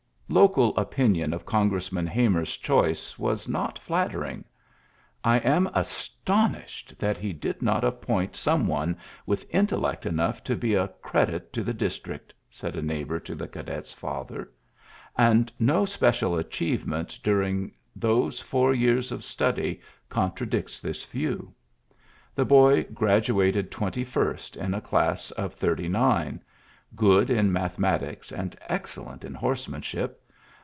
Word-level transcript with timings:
Local 0.33 0.73
opinion 0.77 1.33
of 1.33 1.45
Congressman 1.45 2.07
Hamer's 2.07 2.55
choice 2.55 3.19
was 3.19 3.49
not 3.49 3.77
flattering. 3.77 4.45
"I 5.25 5.39
am 5.39 5.67
as 5.75 6.07
tonished 6.25 6.97
that 6.99 7.17
he 7.17 7.33
did 7.33 7.61
not 7.61 7.83
appoint 7.83 8.37
some 8.37 8.65
one 8.65 8.95
with 9.25 9.45
intellect 9.49 10.05
enough 10.05 10.41
to 10.45 10.55
be 10.55 10.73
a 10.73 10.87
credit 11.01 11.51
to 11.51 11.65
the 11.65 11.73
district," 11.73 12.33
said 12.49 12.77
a 12.77 12.81
neighbour 12.81 13.19
to 13.19 13.35
the 13.35 13.45
cadef 13.45 13.79
s 13.87 13.91
faither; 13.93 14.49
and 15.17 15.51
no 15.59 15.83
special 15.83 16.37
achieve 16.37 16.87
ment 16.87 17.19
during 17.21 17.73
those 17.93 18.39
four 18.39 18.73
years 18.73 19.11
of 19.11 19.25
study 19.25 19.81
contradicts 20.07 20.79
this 20.79 21.03
view. 21.03 21.53
The 22.35 22.45
boy 22.45 22.83
gradu 22.85 23.43
ated 23.45 23.69
twenty 23.69 24.05
first 24.05 24.55
in 24.55 24.73
a 24.73 24.79
class 24.79 25.31
of 25.31 25.55
thirty 25.55 25.89
nine, 25.89 26.41
good 26.95 27.29
in 27.29 27.51
mathematics 27.51 28.31
and 28.31 28.55
exceUent 28.69 29.25
in 29.25 29.33
horsemanship. 29.33 30.17